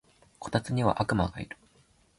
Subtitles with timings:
[0.39, 1.55] こたつには悪魔がいる